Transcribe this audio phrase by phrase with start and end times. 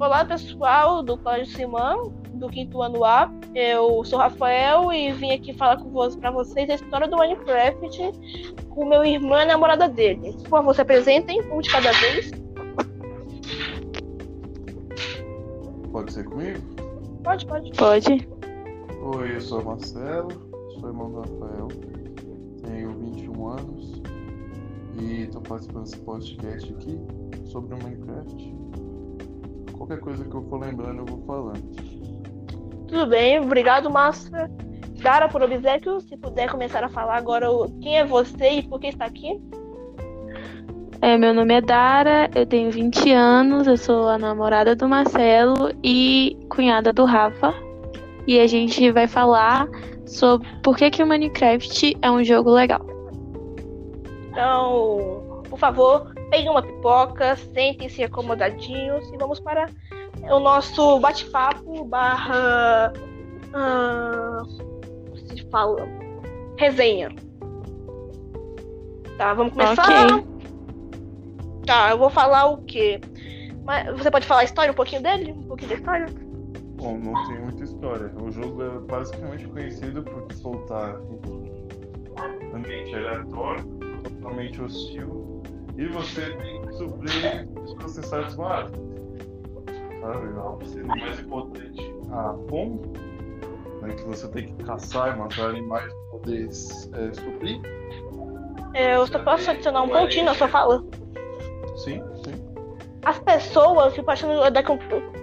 [0.00, 3.30] Olá pessoal do Colégio Simão, do quinto ano A.
[3.54, 8.10] Eu sou Rafael e vim aqui falar com vocês, pra vocês a história do Minecraft
[8.70, 10.32] com meu irmão e a namorada dele.
[10.32, 12.30] Por favor, se apresentem, um de cada vez.
[15.92, 16.60] Pode ser comigo?
[17.22, 17.70] Pode, pode.
[17.72, 18.28] Pode.
[19.02, 20.30] Oi, eu sou Marcelo,
[20.80, 21.68] sou irmão do Rafael,
[22.62, 24.02] tenho 21 anos
[24.98, 26.98] e estou participando desse podcast aqui
[27.44, 28.60] sobre o Minecraft.
[29.90, 31.62] Qualquer coisa que eu for lembrando, eu vou falando.
[32.86, 34.48] Tudo bem, obrigado, Márcia.
[35.02, 37.48] Dara por obséquio, se puder começar a falar agora
[37.82, 39.40] quem é você e por que está aqui.
[41.02, 45.72] É, meu nome é Dara, eu tenho 20 anos, eu sou a namorada do Marcelo
[45.82, 47.52] e cunhada do Rafa.
[48.28, 49.66] E a gente vai falar
[50.06, 52.86] sobre por que, que o Minecraft é um jogo legal.
[54.30, 59.66] Então, por favor, peguem uma pipoca, sentem-se acomodadinhos e vamos para
[60.22, 62.92] o nosso bate-papo barra.
[63.52, 65.86] como se fala?
[66.56, 67.10] Resenha.
[69.18, 69.82] Tá, vamos começar.
[69.82, 70.26] Ok.
[71.66, 73.00] Tá, eu vou falar o quê?
[73.64, 75.32] Mas você pode falar a história, um pouquinho dele?
[75.32, 76.06] Um pouquinho da história?
[76.76, 78.10] Bom, não tem muita história.
[78.20, 80.96] O jogo é basicamente conhecido por soltar
[82.54, 83.64] ambiente aleatório,
[84.02, 85.29] totalmente hostil,
[85.80, 88.80] e você tem que suprir os seus necessários básicos.
[90.00, 90.66] Sabe?
[90.68, 92.80] Sendo mais importante a fome,
[93.82, 97.60] né, que você tem que caçar e matar animais para poder é, suprir.
[98.74, 100.84] É, eu só posso adicionar um pontinho na sua fala.
[101.76, 102.34] Sim, sim.
[103.04, 104.62] as pessoas, tipo, achando da,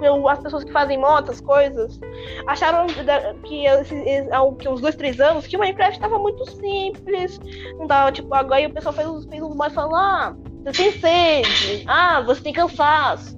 [0.01, 1.99] eu- as pessoas que fazem motos, coisas,
[2.47, 6.43] acharam da- que, esses- há que uns dois, três anos que o Minecraft tava muito
[6.51, 7.39] simples.
[7.77, 10.35] Não dava, tipo, agora o pessoal fez, fez uns mods falando, ah,
[10.73, 13.37] você tem sede, ah, você tem cansaço.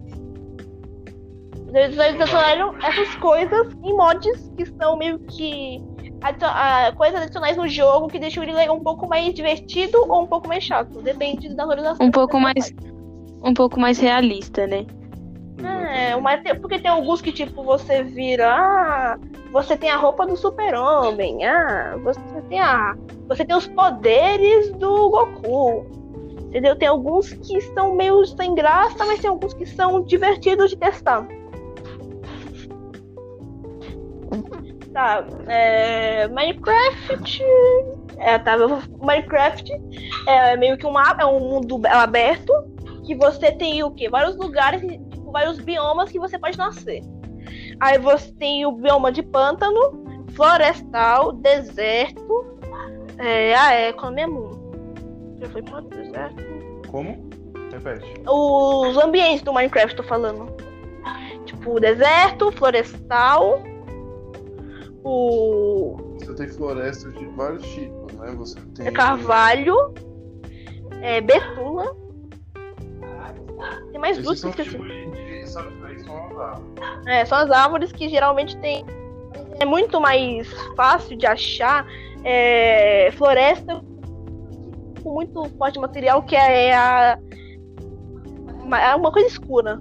[1.71, 5.79] Eles adicionaram essas coisas em mods que são meio que
[6.21, 10.27] adi- ah, coisas adicionais no jogo que deixam ele um pouco mais divertido ou um
[10.27, 10.99] pouco mais chato.
[11.01, 12.03] Depende da valorização.
[12.05, 12.73] Um pouco mais,
[13.43, 14.85] um pouco mais realista, né?
[15.61, 18.49] É, mas tem, porque tem alguns que, tipo, você vira.
[18.49, 19.17] Ah,
[19.51, 21.45] você tem a roupa do super-homem.
[21.45, 22.95] Ah, você tem a.
[23.27, 25.98] Você tem os poderes do Goku.
[26.49, 26.75] Entendeu?
[26.75, 31.27] Tem alguns que são meio sem graça, mas tem alguns que são divertidos de testar.
[34.91, 37.43] Tá, é, Minecraft.
[38.17, 38.57] É, tá,
[38.99, 39.71] Minecraft
[40.27, 42.51] é meio que um, a- é um mundo aberto
[43.05, 44.09] que você tem o quê?
[44.09, 47.01] Vários lugares, tipo, vários biomas que você pode nascer.
[47.79, 52.57] Aí você tem o bioma de pântano, florestal, deserto.
[53.19, 54.58] É, ah, é, é mesmo?
[55.39, 56.43] Já foi para deserto.
[56.87, 57.29] Como?
[57.71, 58.21] Repete.
[58.27, 60.51] Os ambientes do Minecraft, tô falando.
[61.45, 63.63] Tipo, deserto, florestal.
[65.03, 68.33] O Você tem florestas de vários tipos, né?
[68.35, 68.87] Você tem.
[68.87, 69.93] é carvalho.
[71.01, 71.95] É betula.
[73.91, 75.09] Tem mais duas Esses que são de.
[75.85, 77.07] Aí são as árvores.
[77.07, 78.85] É, são as árvores que geralmente tem.
[79.59, 81.85] É muito mais fácil de achar
[82.23, 83.81] é, floresta
[85.09, 87.17] com muito forte material que é a.
[88.63, 89.79] uma- é uma coisa escura.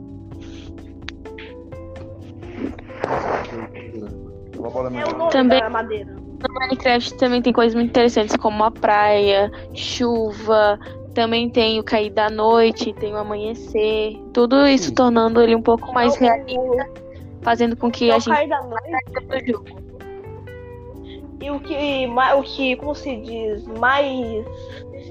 [4.59, 5.61] Uma bola É Também-.
[5.63, 10.79] No Minecraft também tem coisas muito interessantes, como a praia, chuva,
[11.13, 14.95] também tem o cair da noite, tem o amanhecer, tudo isso Sim.
[14.95, 16.91] tornando ele um pouco mais Então, realista,
[17.43, 19.88] fazendo com que o, a gente cair da noite do jogo.
[21.41, 22.07] E o que,
[22.37, 24.45] o que, como se diz, mais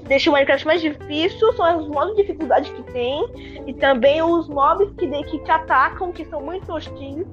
[0.06, 3.26] deixa o Minecraft mais difícil são os modos de dificuldade que tem
[3.66, 7.26] e também os mobs que, de- que te atacam, que são muito hostis.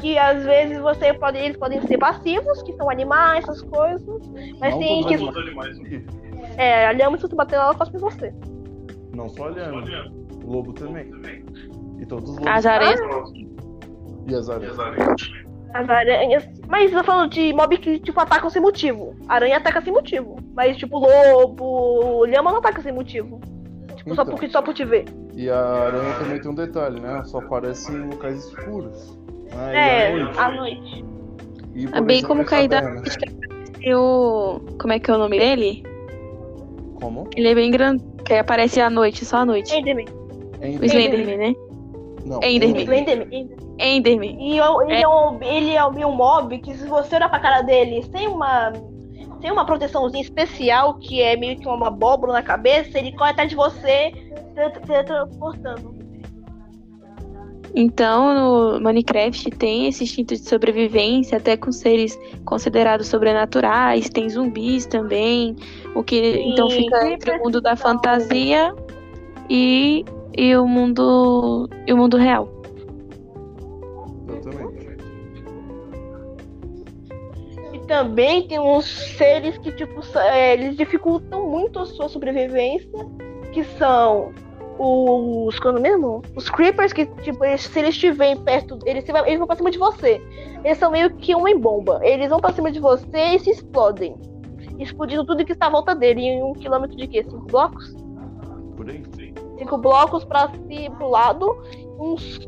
[0.00, 4.20] Que às vezes você pode, eles podem ser passivos, que são animais, essas coisas.
[4.60, 5.14] Mas Não tem que.
[5.14, 5.78] animais.
[6.58, 8.34] É, a lhama, se tu bater nela, ela faz pra você.
[9.14, 10.12] Não só olhando.
[10.44, 11.10] O lobo também.
[12.00, 12.52] E todos os lobos.
[12.52, 13.00] As areias.
[14.26, 14.78] E as aranhas.
[14.78, 14.80] As
[15.74, 16.46] aranhas.
[16.68, 19.14] Mas eu falando de mob que, tipo, atacam sem motivo.
[19.28, 20.36] Aranha ataca sem motivo.
[20.54, 23.40] Mas, tipo, lobo, lhama não ataca sem motivo.
[23.96, 24.36] Tipo, só, Então.
[24.36, 25.04] por, só por te ver.
[25.34, 27.22] E a aranha também tem um detalhe, né?
[27.24, 29.18] Só aparece em locais escuros.
[29.54, 29.72] né?
[29.72, 30.38] E É, à noite.
[30.38, 31.04] à noite.
[31.74, 34.64] E, É bem como cair da noite que apareceu.
[34.80, 35.82] Como é que é o nome dele?
[37.00, 37.28] Como?
[37.36, 39.74] Ele é bem grande, que aparece à noite, só à noite.
[39.74, 40.06] Enderman.
[40.06, 40.88] O Enderman.
[40.88, 41.54] Slenderman, né?
[42.24, 42.82] Não, Enderman.
[42.82, 43.28] Enderman.
[43.32, 43.76] Enderman.
[43.78, 44.36] Enderman.
[44.40, 47.62] E eu- ele é, um, ele é um mob que se você olhar pra cara
[47.62, 48.72] dele sem uma.
[49.40, 53.50] Sem uma proteçãozinha especial, que é meio que uma abóbora na cabeça, ele corre atrás
[53.50, 54.10] de você,
[55.04, 55.94] transportando.
[57.74, 64.86] Então, no Minecraft tem esse instinto de sobrevivência, até com seres considerados sobrenaturais, tem zumbis
[64.86, 65.56] também,
[65.94, 68.72] o que Sim, então fica entre o mundo da fantasia
[69.50, 70.04] e,
[70.36, 72.48] e o mundo e o mundo real.
[74.28, 74.84] Exatamente.
[77.72, 78.86] E também tem uns
[79.16, 82.88] seres que, tipo, é, eles dificultam muito a sua sobrevivência,
[83.52, 84.32] que são
[84.78, 85.58] os.
[85.58, 86.22] Quando mesmo?
[86.36, 88.78] Os creepers, que, tipo, eles- se eles estiverem perto.
[88.84, 90.20] Eles, eles vão pra cima de você.
[90.64, 92.00] Eles são meio que uma em bomba.
[92.02, 94.16] Eles vão pra cima de você e se explodem.
[94.78, 96.22] Explodindo tudo que está à volta dele.
[96.22, 97.22] Em um quilômetro de quê?
[97.22, 97.94] Cinco blocos?
[98.76, 99.02] Por aí?
[99.58, 101.56] Cinco blocos pra si pro lado,
[101.98, 102.40] uns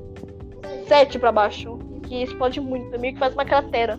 [0.86, 1.78] sete pra baixo.
[2.06, 3.98] Que explode muito, é meio que faz uma cratera.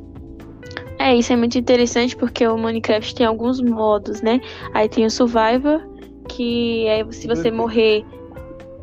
[0.97, 4.39] É, isso é muito interessante porque o Minecraft tem alguns modos, né?
[4.73, 5.81] Aí tem o Survivor,
[6.29, 8.05] que aí se você morrer.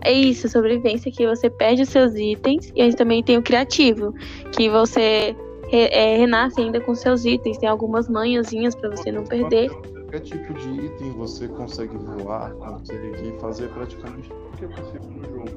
[0.03, 2.71] É isso, sobrevivência, que você perde os seus itens.
[2.77, 4.13] E aí também tem o Criativo,
[4.53, 5.35] que você
[5.71, 7.57] re- é, renasce ainda com seus itens.
[7.57, 9.71] Tem algumas manhãzinhas pra você não perder.
[10.15, 15.25] Qualquer tipo de item você consegue voar, consegue fazer praticamente tudo que é possível no
[15.25, 15.51] jogo.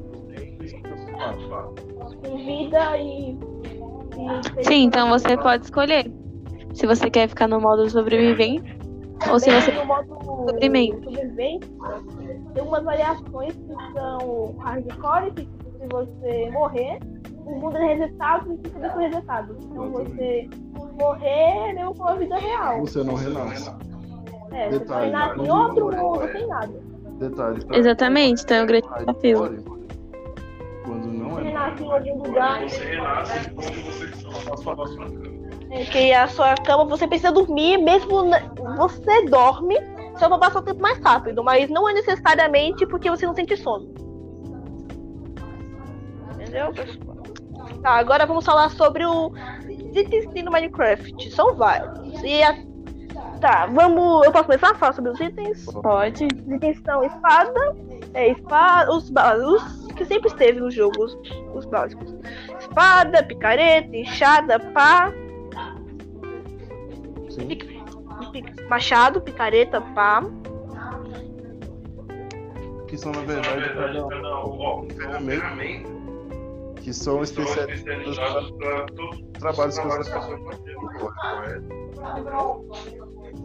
[2.25, 3.37] Com vida e.
[4.63, 6.11] Sim, então você pode escolher
[6.73, 8.75] se você quer ficar no modo sobrevivente
[9.31, 9.71] ou se você.
[9.73, 10.99] no modo sobrevivência,
[12.55, 16.97] tem umas variações que são hardcore, que se você morrer,
[17.45, 19.55] o mundo é resetado e fica depois resetado.
[19.61, 20.49] Então você
[20.99, 22.79] morrer é mesmo com a vida real.
[22.79, 23.86] Você não renasce.
[24.51, 26.73] É, você Detalhe, nasce em outro mundo sem nada.
[27.19, 27.65] Detalhe.
[27.65, 29.65] pra- Exatamente, então é um grande desafio.
[30.85, 32.61] Quando não Você é nasce em algum lugar.
[32.69, 34.07] Você renasce onde você
[35.91, 38.39] que a sua cama você precisa dormir, mesmo na-
[38.77, 39.75] você dorme,
[40.17, 43.57] só pra passar o tempo mais rápido, mas não é necessariamente porque você não sente
[43.57, 43.89] sono.
[46.33, 47.17] Entendeu, pessoal?
[47.81, 49.31] Tá, agora vamos falar sobre o
[49.93, 51.29] itens que tem no Minecraft.
[51.31, 52.23] São vários.
[52.23, 52.55] E a...
[53.39, 54.25] Tá, vamos.
[54.25, 55.65] Eu posso começar a falar sobre os itens?
[55.65, 56.25] Pode.
[56.25, 57.75] Os itens são espada,
[58.13, 61.17] é, espada, os, os que sempre esteve nos jogos,
[61.53, 62.15] os básicos.
[62.59, 65.11] Espada, picareta, enxada, pá,
[67.29, 67.47] Sim.
[67.47, 67.67] pic-
[68.31, 70.23] pic- machado, picareta, pá.
[72.87, 75.45] Que são, na verdade, cada um ferramenta
[76.87, 80.27] que são especializadas para todos os trabalhos que você faz.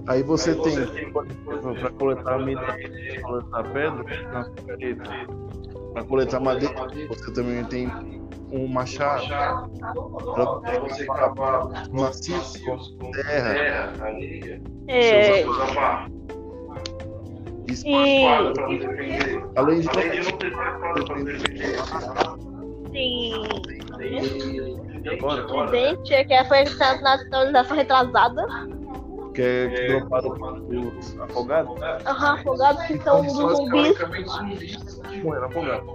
[0.07, 0.77] Aí você tem,
[1.11, 4.05] para coletar minério, coletar pedra.
[5.93, 7.91] Para coletar madeira, você também tem
[8.53, 9.27] um machado.
[10.35, 13.93] Para você cavar maciço, com terra,
[14.87, 15.45] É,
[17.67, 18.53] espada.
[18.71, 18.79] e
[19.57, 20.13] Além de tem
[25.11, 26.65] agora, Tridente, é que foi
[27.01, 28.47] na atualização retrasada.
[29.35, 30.35] que é dropado
[30.69, 33.99] pelos afogados, Aham, afogados que são dos zumbis.
[35.23, 35.89] morreram afogados.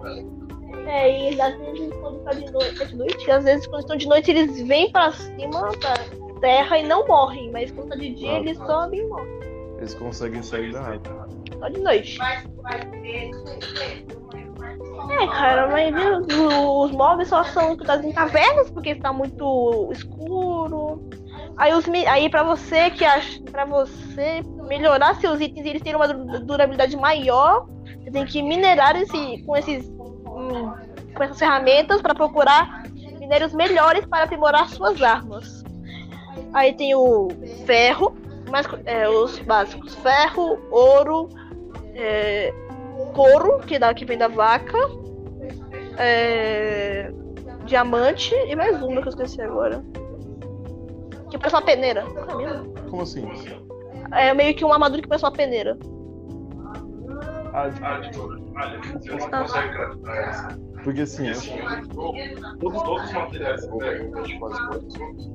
[0.88, 3.98] É, e às vezes quando tá de noite, é de noite, às vezes quando estão
[3.98, 8.14] de noite eles vêm pra cima da terra e não morrem, mas quando tá de
[8.16, 8.66] dia Ah, eles tá.
[8.66, 9.38] sobem e morrem.
[9.78, 11.28] Eles conseguem sair da água.
[11.60, 12.18] Só de noite.
[15.10, 21.02] É, cara, maioria dos mobs só são encontrados em cavernas porque está muito escuro.
[21.56, 25.96] Aí, os, aí pra você que acha, pra você melhorar seus itens e eles terem
[25.96, 27.66] uma du- durabilidade maior,
[28.04, 30.72] você tem que minerar esse, com esses hum,
[31.16, 32.84] com essas ferramentas para procurar
[33.20, 35.64] minérios melhores para aprimorar suas armas.
[36.54, 37.28] Aí tem o
[37.66, 38.16] ferro,
[38.52, 41.28] mas é, os básicos: ferro, ouro,
[41.96, 42.54] é,
[43.18, 44.78] couro, que, dá, que vem da vaca,
[45.98, 47.12] é,
[47.66, 49.84] diamante e mais uma que eu esqueci agora.
[51.32, 52.04] Que parece uma peneira.
[52.04, 52.74] Não?
[52.90, 53.28] Como assim?
[54.12, 55.78] É meio que uma armadura que parece uma peneira.
[57.54, 57.72] Ah,
[60.84, 61.32] Porque assim,
[62.60, 64.40] todos, todos os materiais que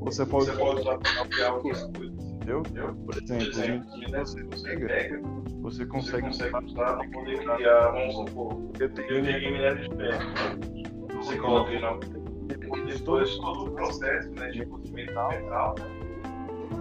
[0.00, 2.14] você pode usar para criar outras coisas.
[2.42, 2.62] Entendeu?
[3.04, 3.84] Por exemplo,
[4.24, 5.20] você pega,
[5.62, 11.22] você consegue usar para poder criar, vamos supor, eu peguei minério de ferro.
[11.22, 11.98] Você coloca ele na
[12.46, 13.22] depois de todo,
[13.66, 15.74] o processo né, de metal,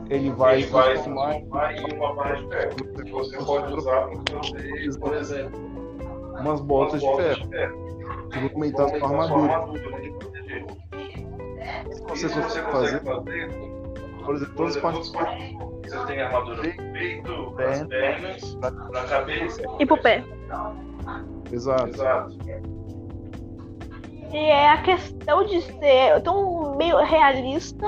[0.10, 2.76] ele vai, vai se transformar em uma barra de ferro.
[2.76, 5.60] que Você pode usar para fazer, por exemplo,
[6.40, 7.50] umas botas de ferro.
[8.32, 9.66] Que vão aumentar a armadura.
[12.16, 15.12] Se você consegue fazer, por exemplo, todas as partes
[15.92, 18.58] você tem armadura no peito, nas pernas,
[18.92, 19.62] na cabeça.
[19.80, 20.24] E pro pé.
[21.52, 22.38] Exato.
[24.32, 27.88] E é a questão de ser tão meio realista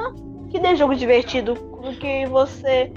[0.49, 1.55] que dê jogo divertido.
[1.55, 2.91] Porque você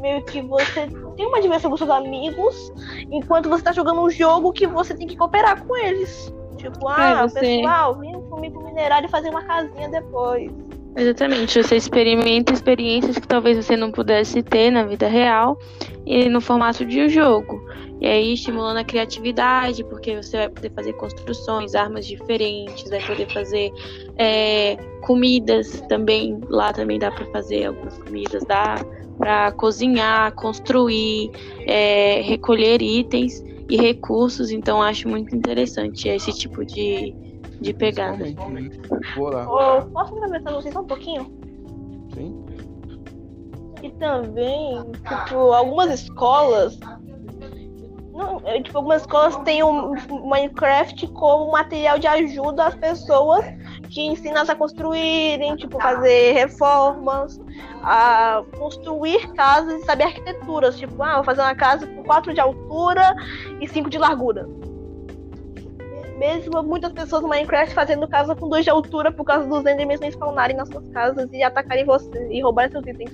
[0.00, 2.72] meio que você tem uma diversão com seus amigos
[3.10, 6.32] enquanto você tá jogando um jogo que você tem que cooperar com eles.
[6.56, 10.50] Tipo, ah, É, você- pessoal, vem comigo minerar e fazer uma casinha depois.
[10.96, 15.58] Exatamente, você experimenta experiências que talvez você não pudesse ter na vida real
[16.06, 17.60] e no formato de um jogo.
[18.00, 23.28] E aí estimulando a criatividade, porque você vai poder fazer construções, armas diferentes, vai poder
[23.32, 23.72] fazer
[24.16, 26.40] é, comidas também.
[26.48, 28.76] Lá também dá para fazer algumas comidas, dá
[29.18, 31.30] para cozinhar, construir,
[31.66, 34.52] é, recolher itens e recursos.
[34.52, 37.14] Então acho muito interessante esse tipo de,
[37.60, 38.24] de pegada.
[38.24, 38.80] Realmente,
[39.16, 39.44] Vou lá.
[39.78, 41.32] Ô, posso com vocês só um pouquinho?
[42.14, 42.44] Sim.
[43.82, 46.78] E também, tipo, algumas escolas.
[48.12, 49.94] Não, é, tipo, algumas escolas têm o
[50.28, 53.44] Minecraft como material de ajuda às pessoas
[53.90, 57.40] que ensina a construírem, tipo, fazer reformas,
[57.82, 60.78] a construir casas e saber arquiteturas.
[60.78, 63.14] Tipo, ah, vou fazer uma casa com 4 de altura
[63.60, 64.48] e 5 de largura.
[66.16, 70.00] Mesmo muitas pessoas no Minecraft fazendo casa com 2 de altura por causa dos endermans
[70.00, 73.12] não spawnarem nas suas casas e atacarem você e roubarem seus itens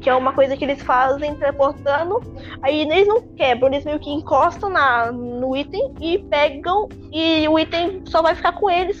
[0.00, 2.20] que é uma coisa que eles fazem teleportando.
[2.62, 7.58] Aí eles não quebram, eles meio que encostam na, no item e pegam, e o
[7.58, 9.00] item só vai ficar com eles.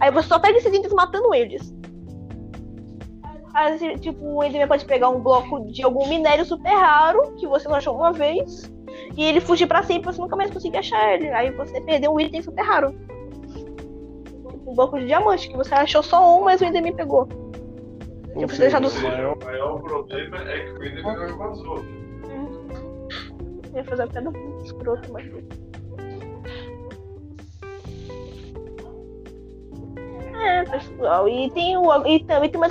[0.00, 1.74] Aí você só pega esses itens matando eles.
[3.54, 7.66] Aí, tipo, o Enderman pode pegar um bloco de algum minério super raro, que você
[7.66, 8.70] só achou uma vez,
[9.16, 11.28] e ele fugir pra sempre, você nunca mais conseguir achar ele.
[11.30, 12.94] Aí você perdeu um item super raro.
[14.66, 17.26] Um bloco de diamante, que você achou só um, mas o Enderman pegou.
[18.50, 21.78] Seja, não- O maior, problema é que o Enderman vazou.
[23.72, 25.26] Eu ia fazer piada muito escrota, mas.
[30.38, 31.28] É, pessoal.
[31.28, 32.70] E tem, o, e também tem umas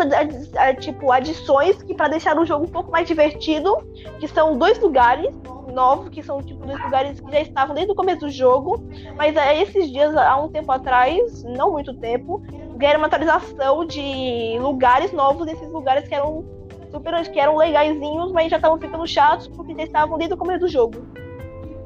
[0.79, 3.77] tipo, adições que pra deixar o jogo um pouco mais divertido,
[4.19, 5.33] que são dois lugares
[5.71, 8.83] novos, que são tipo dois lugares que já estavam desde o começo do jogo.
[9.15, 12.41] Mas é, esses dias, há um tempo atrás, não muito tempo,
[12.75, 16.45] ganharam uma atualização de lugares novos, esses lugares que eram
[16.91, 20.61] super que eram legaisinhos, mas já estavam ficando chatos porque já estavam desde o começo
[20.61, 21.05] do jogo.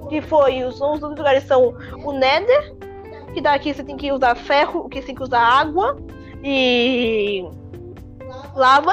[0.07, 2.75] Que foi, os, dois lugares são o Nether,
[3.33, 5.97] que daqui você tem que usar ferro, que você tem que usar água
[6.43, 7.47] e
[8.55, 8.91] lava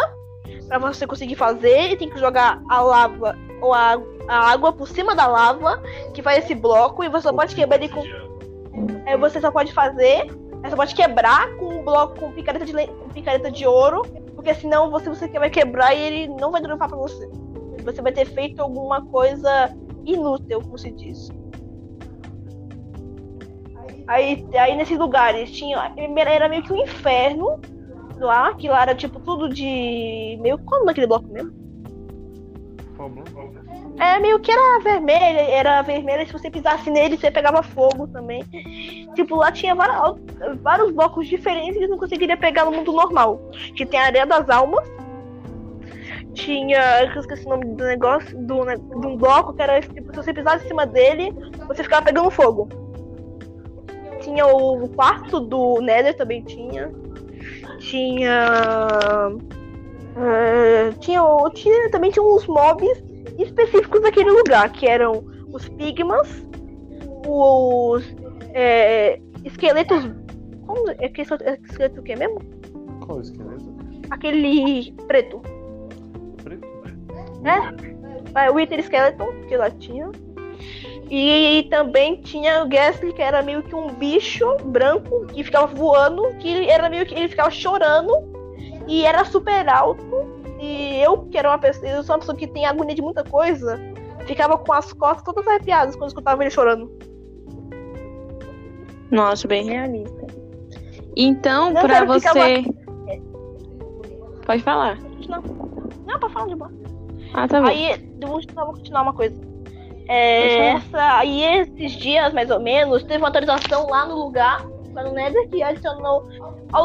[0.68, 4.88] pra você conseguir fazer, e tem que jogar a lava ou a, a água por
[4.88, 5.80] cima da lava,
[6.14, 8.02] que faz esse bloco, e você só pode quebrar ele com.
[9.06, 10.26] Aí você só pode fazer,
[10.62, 14.02] você pode quebrar com um bloco com picareta de, le- com picareta de ouro,
[14.34, 17.28] porque senão você, você vai quebrar e ele não vai dropar pra você.
[17.84, 21.28] Você vai ter feito alguma coisa inútil, como se diz.
[24.08, 25.92] Aí, aí nesses lugares tinha.
[26.26, 27.60] Era meio que um inferno
[28.18, 30.38] lá, que lá era tipo tudo de.
[30.40, 30.58] meio.
[30.58, 31.65] Qual é o nome daquele bloco mesmo?
[33.98, 38.44] É, meio que era vermelha, era vermelha, se você pisasse nele, você pegava fogo também.
[39.14, 43.50] Tipo, lá tinha vários, blocos diferentes que não conseguiria pegar no mundo normal.
[43.74, 44.86] Que tem a areia das almas.
[46.34, 47.04] Tinha.
[47.04, 50.16] Eu esqueci o nome do negócio, do, ne- de um bloco que era tipo, se
[50.16, 51.32] você pisasse em cima dele,
[51.66, 52.68] você ficava pegando fogo.
[54.20, 56.90] Tinha o quarto do Nether também tinha.
[57.78, 58.38] Tinha.
[60.16, 61.22] Eh, tinha,
[61.54, 63.02] tinha também tinha uns mobs
[63.38, 66.42] específicos daquele lugar, que eram os Pigmas,
[67.26, 68.04] os
[68.54, 70.10] é, esqueletos.
[70.66, 72.40] Como é que é esqueleto o que mesmo?
[73.04, 73.76] Qual esqueleto?
[74.10, 75.42] Aquele preto.
[76.42, 76.66] Preto?
[78.34, 80.10] É, o Wither Skeleton, que lá tinha.
[81.08, 86.34] E, também tinha o Ghastly, que era meio que um bicho branco que ficava voando,
[86.40, 88.35] que era meio que ele ficava chorando
[88.86, 90.04] e era super alto.
[90.60, 93.22] E eu, que era uma pessoa, eu sou uma pessoa que tem agonia de muita
[93.22, 93.78] coisa,
[94.26, 96.90] ficava com as costas todas arrepiadas quando escutava ele chorando.
[99.10, 100.26] Nossa, bem realista.
[101.16, 102.64] Então, Não, pra você.
[104.44, 104.98] Pode falar.
[105.28, 105.42] Não,
[106.06, 106.72] não, pra falar de boa.
[107.34, 107.68] Ah, tá bom.
[107.68, 109.36] Aí, eu vou continuar, vou continuar uma coisa.
[110.08, 114.64] É, essa, aí esses dias, mais ou menos, teve uma atualização lá no lugar,
[114.96, 116.26] lá no Nether, que adicionou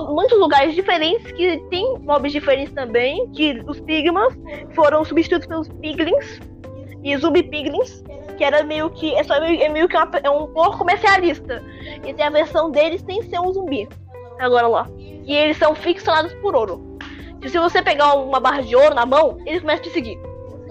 [0.09, 4.37] muitos lugares diferentes, que tem mobs diferentes também, que os Pigmas
[4.75, 6.39] foram substituídos pelos Piglins
[7.03, 8.03] e Zumbi Piglins,
[8.37, 11.63] que era meio que, é, só meio, é meio que uma- é um porco comercialista.
[12.05, 13.87] E tem a versão deles sem ser um zumbi.
[14.39, 14.87] Agora lá.
[14.97, 16.97] E eles são fixados por ouro.
[17.41, 20.19] E se você pegar uma barra de ouro na mão, eles começam a te seguir.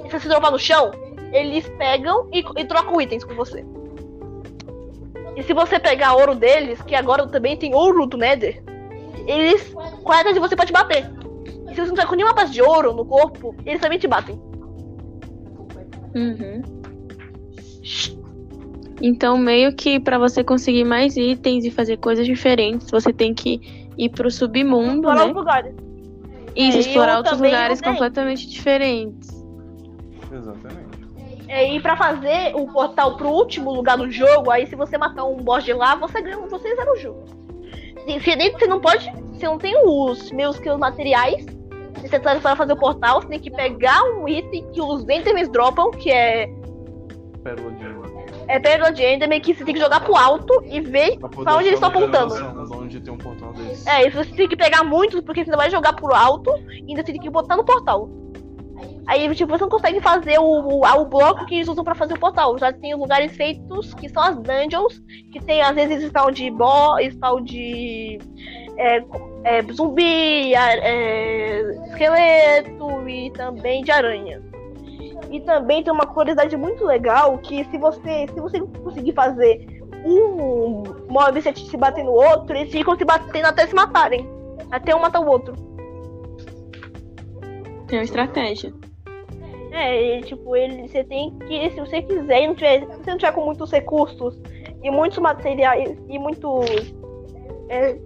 [0.04, 0.90] E se você dropar no chão,
[1.32, 3.64] eles pegam e, e trocam itens com você.
[5.37, 8.62] E se você pegar ouro deles, que agora também tem ouro do Nether,
[9.26, 9.72] eles
[10.02, 11.10] correm de você pra te bater.
[11.70, 14.08] E se você não tiver com nenhuma paz de ouro no corpo, eles também te
[14.08, 14.40] batem.
[16.14, 16.62] Uhum.
[19.00, 23.88] Então, meio que pra você conseguir mais itens e fazer coisas diferentes, você tem que
[23.96, 25.26] ir pro submundo, Fora né?
[25.26, 25.75] os lugares.
[26.54, 29.30] Isso, É, e explorar outros lugares completamente diferentes.
[30.30, 30.89] Exatamente.
[31.52, 35.25] É, e pra fazer o portal pro último lugar do jogo, aí se você matar
[35.25, 37.25] um boss de lá, você ganha, você zera o jogo.
[38.23, 41.45] Se nem- você não pode, você não tem os meus que os materiais
[42.00, 45.90] necessários para fazer o portal, você tem que pegar um item que os Endermans dropam,
[45.90, 46.47] que é,
[47.42, 48.07] Pérola de Ela.
[48.47, 51.66] é Pérola de Enderman, que você tem que jogar pro alto e ver Pra onde
[51.66, 52.33] eles estão apontando.
[52.76, 53.88] Onde tem um portal desse.
[53.88, 57.02] É, isso você tem que pegar muitos, porque você vai jogar pro alto e ainda
[57.02, 58.09] tem que botar no portal.
[59.06, 62.14] Aí, tipo, você não consegue fazer o, o, o bloco que eles usam pra fazer
[62.14, 62.56] o portal.
[62.58, 67.04] Já tem lugares feitos, que são as dungeons, que tem, às vezes, spawn de boss,
[67.14, 68.18] spawn de
[68.76, 69.02] é,
[69.44, 74.42] é, zumbi, é, esqueleto e também de aranha.
[75.30, 79.66] E também tem uma curiosidade muito legal, que se você, se você conseguir fazer
[80.04, 84.28] um mob se bater no outro, eles ficam se batendo até se matarem.
[84.70, 85.54] Até um matar o outro.
[87.90, 88.73] Tem uma estratégia.
[89.73, 93.11] É, e, tipo, ele, você tem que, se você quiser, e não tiver, se você
[93.11, 94.40] não tiver com muitos recursos
[94.80, 96.94] e muitos materiais e muitos
[97.68, 97.99] é,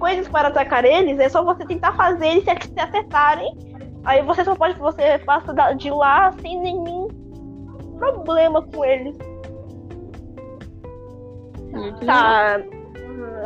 [0.00, 3.56] coisas para atacar eles, é só você tentar fazer eles se acertarem.
[4.04, 7.06] Aí você só pode, você passa de lá sem nenhum
[7.98, 9.16] problema com eles.
[12.04, 12.60] Tá.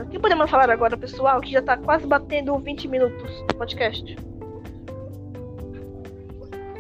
[0.02, 1.38] O que podemos falar agora, pessoal?
[1.40, 4.30] Que já tá quase batendo 20 minutos o podcast.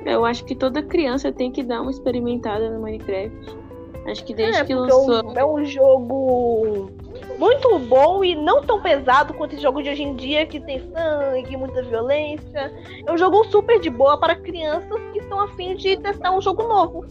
[0.04, 3.58] Eu acho que toda criança tem que dar uma experimentada no Minecraft.
[4.06, 5.14] Acho que desde é, que lançou.
[5.14, 6.90] é um- é um jogo
[7.38, 10.80] muito bom e não tão pesado quanto esse jogo de hoje em dia, que tem
[10.90, 12.72] sangue, muita violência.
[13.06, 16.62] É um jogo super de boa para crianças que estão afim de testar um jogo
[16.62, 17.04] novo.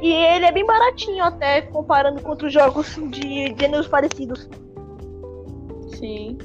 [0.00, 4.48] E ele é bem baratinho até, comparando com outros jogos de gêneros parecidos.
[5.88, 6.38] Sim.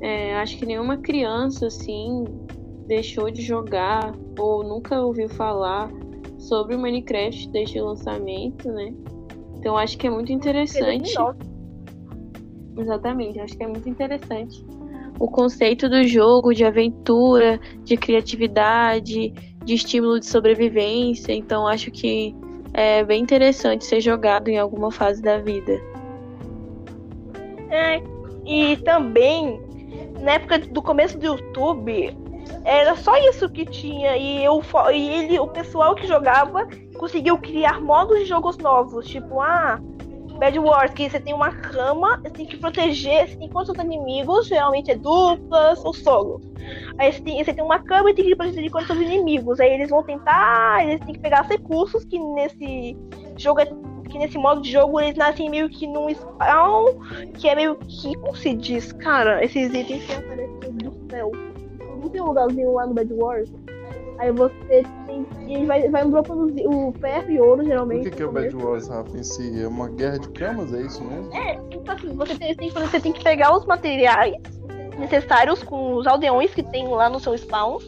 [0.00, 2.24] É, acho que nenhuma criança, assim,
[2.86, 5.90] deixou de jogar ou nunca ouviu falar
[6.38, 8.92] sobre o Minecraft desde o lançamento, né?
[9.56, 11.14] Então acho que é muito interessante.
[11.14, 11.38] 2009.
[12.78, 14.64] Exatamente, acho que é muito interessante.
[15.18, 19.30] O conceito do jogo, de aventura, de criatividade,
[19.64, 21.32] de estímulo de sobrevivência.
[21.32, 22.34] Então acho que
[22.74, 25.80] é bem interessante ser jogado em alguma fase da vida.
[27.70, 28.02] É,
[28.44, 29.60] e também,
[30.20, 32.16] na época do começo do YouTube,
[32.64, 34.16] era só isso que tinha.
[34.16, 34.62] E, eu,
[34.92, 39.06] e ele, o pessoal que jogava conseguiu criar modos de jogos novos.
[39.06, 39.80] Tipo, ah,
[40.38, 44.48] Bad Wars, que você tem uma cama, você tem que proteger, você tem quantos inimigos,
[44.48, 46.40] geralmente é duplas ou solo.
[46.98, 49.60] Aí você tem, você tem uma cama e tem que proteger contra seus inimigos.
[49.60, 52.96] Aí eles vão tentar, eles têm que pegar os recursos que nesse
[53.36, 53.66] jogo é
[54.10, 56.98] que nesse modo de jogo eles nascem meio que num spawn
[57.38, 61.51] que é meio que, como se diz, cara, esses itens que aparecem do céu.
[62.02, 63.50] Não tem um lugarzinho lá no Bad Wars?
[64.18, 65.64] Aí você tem que.
[65.66, 68.10] Vai, vai dropando o ferro e ouro, O geralmente.
[68.10, 68.54] que, que é o Bad.
[68.56, 69.62] Wars, Rafa, em si?
[69.62, 71.34] É uma guerra de camas, é isso mesmo?
[71.34, 74.34] É, tipo assim, você tem, tem- você tem que pegar os materiais
[74.98, 77.78] necessários com os aldeões que tem lá no seu spawn.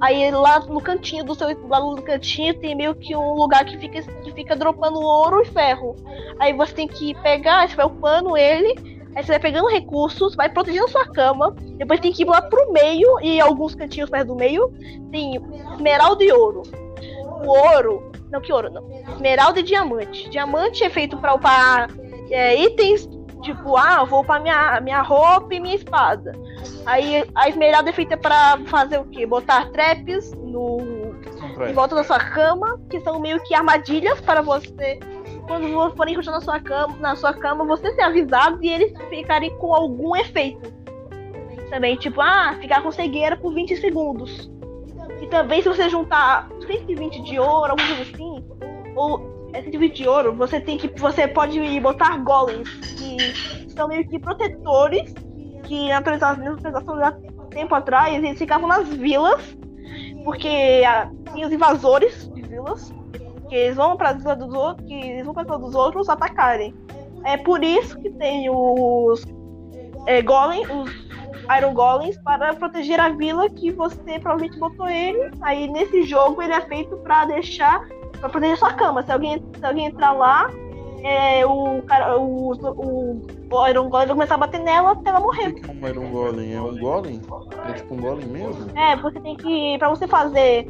[0.00, 1.48] Aí lá no cantinho do seu.
[1.68, 5.46] Lá no cantinho tem meio que um lugar que fica, que fica dropando ouro e
[5.46, 5.94] ferro.
[6.38, 8.93] Aí você tem que pegar, você vai upando ele.
[9.14, 11.54] Aí você vai pegando recursos, vai protegendo sua cama.
[11.76, 14.72] Depois tem que ir lá pro meio e alguns cantinhos perto do meio.
[15.10, 15.36] Tem
[15.74, 16.62] esmeralda e ouro.
[17.44, 18.12] O ouro.
[18.30, 18.84] Não, que ouro não.
[19.14, 20.28] Esmeralda e diamante.
[20.28, 21.88] Diamante é feito pra upar
[22.30, 23.08] é, itens
[23.44, 26.32] tipo, ah, eu vou upar minha, minha roupa e minha espada.
[26.86, 29.26] Aí a esmeralda é feita pra fazer o quê?
[29.26, 30.78] Botar traps no,
[31.68, 34.98] em volta da sua cama, que são meio que armadilhas para você.
[35.46, 39.54] Quando forem encostar na sua cama, na sua cama, você ser avisado e eles ficarem
[39.58, 40.72] com algum efeito.
[41.70, 44.50] Também, tipo, ah, ficar com cegueira por 20 segundos.
[45.20, 48.44] E também se você juntar 120 de ouro, alguma coisa assim,
[48.96, 50.88] ou é 120 de ouro, você tem que.
[51.00, 55.14] Você pode botar golems, que são meio que protetores,
[55.64, 59.56] que na atualização, de tempo atrás, eles ficavam nas vilas
[60.24, 62.92] porque ah, tem os invasores de vilas,
[63.48, 66.74] que eles vão para vila dos outros, que eles vão para vila dos outros atacarem.
[67.24, 69.24] É por isso que tem os
[70.06, 70.90] é, golem, os
[71.58, 75.30] Iron Golems para proteger a vila que você provavelmente botou ele.
[75.42, 77.86] Aí nesse jogo ele é feito para deixar
[78.20, 79.02] para proteger sua cama.
[79.02, 80.50] Se alguém, se alguém entrar lá,
[81.02, 85.20] é, o cara, o, o, o Iron Golem vai começar a bater nela até ela
[85.20, 85.52] O morrer.
[85.52, 86.54] que que é um Iron Golem?
[86.54, 87.20] É um Golem?
[87.68, 88.78] É tipo um Golem mesmo?
[88.78, 89.76] É, você tem que.
[89.78, 90.66] Pra você fazer.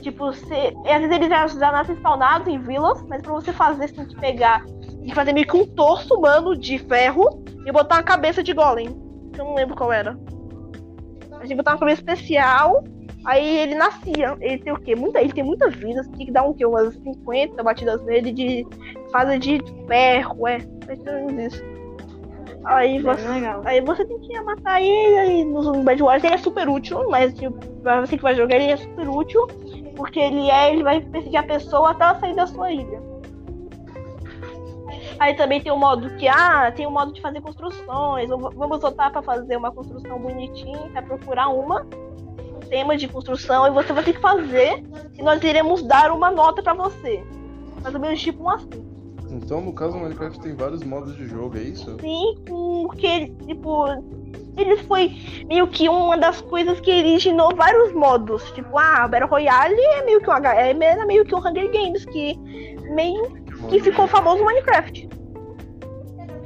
[0.00, 0.74] Tipo, você.
[0.86, 4.16] Às vezes eles já nascem spawnados em vilas, mas pra você fazer, você tem que
[4.16, 4.64] pegar
[5.02, 8.88] e fazer meio que um torso humano de ferro e botar uma cabeça de golem.
[9.32, 10.18] Que eu não lembro qual era.
[11.40, 12.82] A gente botar uma cabeça especial,
[13.24, 14.36] aí ele nascia.
[14.40, 14.94] Ele tem o quê?
[14.96, 16.64] Muita, ele tem muitas vidas, tem que dar um quê?
[16.64, 18.66] Umas 50 batidas nele de
[19.12, 20.58] fase de ferro, é.
[20.86, 21.74] Mais ou menos isso.
[22.64, 23.28] Aí você.
[23.28, 23.62] Legal.
[23.64, 27.34] Aí você tem que matar ele, aí no Bad Wars ele é super útil, mas
[27.34, 29.46] tipo, pra você que vai jogar ele é super útil,
[29.96, 33.02] porque ele é, ele vai perseguir a pessoa até ela sair da sua ilha.
[35.18, 39.10] Aí também tem o modo que, ah, tem o modo de fazer construções, vamos voltar
[39.10, 41.86] pra fazer uma construção bonitinha, vai procurar uma
[42.68, 44.82] tema de construção e você vai ter que fazer
[45.16, 47.22] e nós iremos dar uma nota pra você.
[47.82, 48.94] Mais ou menos tipo um assim.
[49.30, 51.96] Então, no caso, o Minecraft tem vários modos de jogo, é isso?
[52.00, 53.86] Sim, porque tipo,
[54.56, 55.10] ele foi
[55.48, 58.42] meio que uma das coisas que originou vários modos.
[58.52, 61.70] Tipo, ah, Battle Royale é meio que um H- é era meio que um Hunger
[61.72, 62.38] Games, que
[62.90, 63.22] meio
[63.68, 65.08] que ficou famoso no Minecraft.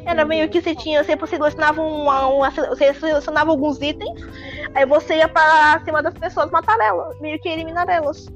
[0.07, 4.21] Era meio que você tinha, você selecionava uma, uma- você selecionava alguns itens,
[4.75, 8.27] aí você ia pra cima das pessoas matar elas, meio que eliminar elas.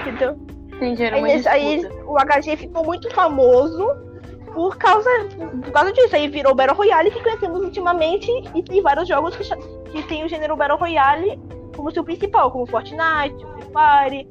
[0.00, 0.36] Entendeu?
[0.74, 3.86] Entendi, era Aí, aí o HG ficou muito famoso
[4.56, 5.10] por causa,
[5.62, 6.16] por causa disso.
[6.16, 9.44] Aí virou Battle Royale que conhecemos ultimamente e tem vários jogos que,
[9.92, 11.38] que tem o gênero Battle Royale
[11.76, 14.28] como seu principal, como Fortnite, Free Fire,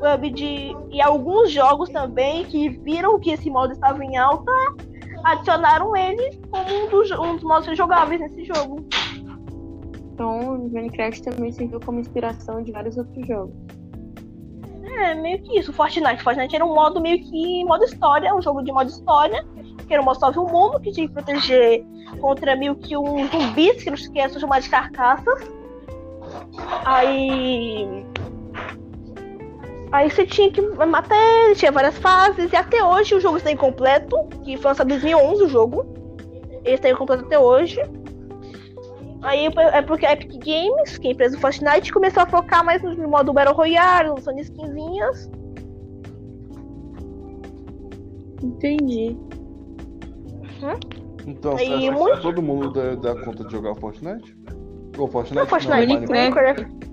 [0.00, 4.52] PUBG e alguns jogos também que viram que esse modo estava em alta,
[5.24, 8.86] adicionaram ele como um dos, um dos modos jogáveis nesse jogo.
[10.12, 13.54] Então, o Minecraft também serviu como inspiração de vários outros jogos.
[14.98, 15.72] É, meio que isso.
[15.72, 16.22] Fortnite.
[16.22, 19.44] Fortnite era um modo meio que modo história, um jogo de modo história,
[19.86, 21.84] que era um modo salve o mundo, que tinha que proteger
[22.20, 25.50] contra meio que um zumbis, que eles que são chamados de carcaças.
[26.84, 28.04] Aí.
[29.92, 33.52] Aí você tinha que matar ele, tinha várias fases, e até hoje o jogo está
[33.52, 35.86] incompleto, que foi lançado em 2011 o jogo.
[36.64, 37.80] Ele está incompleto até hoje.
[39.24, 42.62] Aí é porque a Epic Games, que é a empresa do Fortnite, começou a focar
[42.64, 45.30] mais no modo Battle Royale, lançando skinzinhas.
[48.42, 49.16] Entendi.
[51.26, 54.36] Então, você acha muito- que todo mundo dá, dá conta de jogar Fortnite?
[54.98, 55.36] Ou Fortnite?
[55.36, 56.12] Não, Fortnite, Minecraft.
[56.12, 56.84] Minecraft.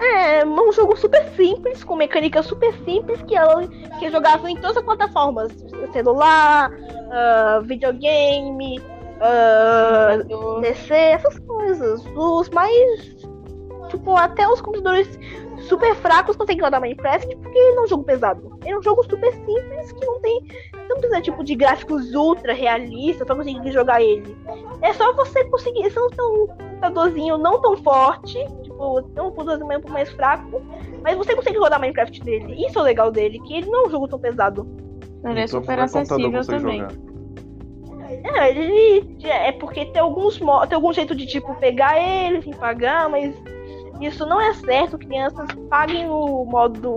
[0.00, 3.66] É, um jogo super simples, com mecânica super simples, que ela
[3.98, 5.52] que é jogável em todas as plataformas.
[5.92, 6.70] Celular,
[7.10, 8.80] ah, videogame,
[9.22, 10.18] ah,
[10.60, 12.04] PC, essas coisas.
[12.16, 13.16] Os mais.
[13.88, 15.18] Tipo, até os computadores
[15.68, 18.58] super fracos conseguem rodar Minecraft porque ele não é um jogo pesado.
[18.62, 20.40] Ele é um jogo super simples que não tem.
[20.88, 24.36] Não precisa tipo de gráficos ultra realistas pra conseguir jogar ele.
[24.80, 25.92] É só você conseguir.
[25.94, 30.10] Não tem um computadorzinho não tão forte, tipo, tem um computadorzinho mais- um pouco mais
[30.12, 30.62] fraco,
[31.02, 32.66] mas você consegue rodar Minecraft dele.
[32.66, 34.66] Isso é o legal dele, que ele não é um jogo tão pesado.
[35.24, 36.80] Ele é super acessível você também.
[36.80, 37.11] jogar.
[38.24, 43.08] É, ele é porque tem alguns tem algum jeito de tipo pegar ele sem pagar,
[43.08, 43.34] mas
[44.00, 44.98] isso não é certo.
[44.98, 46.96] Crianças paguem o modo,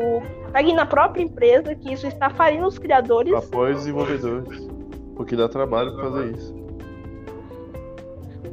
[0.51, 3.33] paguem na própria empresa, que isso está falindo os criadores.
[3.33, 4.67] Os desenvolvedores.
[5.15, 6.65] Porque dá trabalho fazer isso.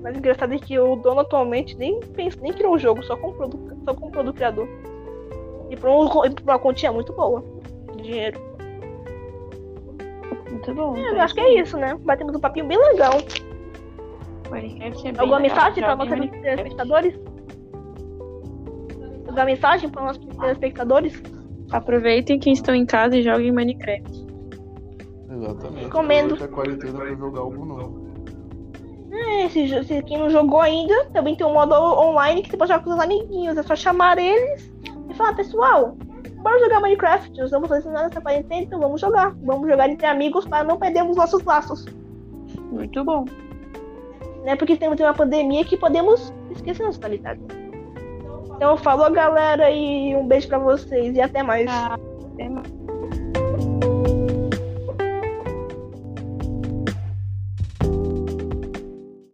[0.03, 3.49] Mas engraçado é que o dono atualmente nem pensa, nem criou o jogo, só comprou
[3.49, 4.69] do, só comprou do criador.
[5.71, 6.09] E por, um,
[6.43, 7.43] uma quantia muito boa
[7.97, 8.52] de dinheiro.
[10.67, 10.97] Muito bom.
[10.97, 11.97] É, eu acho que é isso, né?
[12.05, 13.15] Batemos um papinho bem legal.
[14.51, 15.41] Minecraft é bem Alguma legal.
[15.41, 17.21] mensagem para nossos telespectadores?
[19.27, 21.23] Alguma mensagem para nossos telespectadores?
[21.71, 24.27] Aproveitem quem estão em casa e joguem Minecraft.
[25.31, 25.89] Exatamente.
[25.89, 26.35] Comendo.
[26.35, 28.13] Aproveita a quarentena pra jogar algo novo.
[29.11, 32.71] É, se, se quem não jogou ainda, também tem um modo online que você pode
[32.71, 33.57] jogar com os amiguinhos.
[33.57, 34.71] É só chamar eles
[35.09, 35.97] e falar, pessoal,
[36.43, 37.31] bora jogar Minecraft.
[37.39, 39.35] Nós estamos fazendo nessa quarentena, então vamos jogar.
[39.43, 41.87] Vamos jogar entre amigos para não perdermos nossos laços.
[42.71, 43.25] Muito bom.
[44.45, 44.57] Né?
[44.57, 47.41] Porque temos uma pandemia que podemos esquecer nossa qualidade.
[48.57, 51.67] Então falou galera e um beijo pra vocês e até mais.
[51.69, 51.97] Ah,
[52.35, 52.92] até mais.